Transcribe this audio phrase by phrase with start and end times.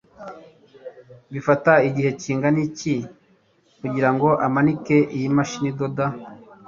[1.31, 2.95] bifata igihe kingana iki
[3.79, 6.05] kugirango umanike iyi mashini idoda